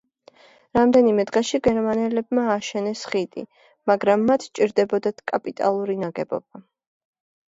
რამდენიმე 0.75 1.25
დღეში 1.31 1.57
გერმანელებმა 1.65 2.45
ააშენეს 2.53 3.03
ხიდი, 3.11 3.43
მაგრამ 3.91 4.23
მათ 4.31 4.47
სჭირდებოდათ 4.47 5.21
კაპიტალური 5.33 5.97
ნაგებობა. 6.05 6.63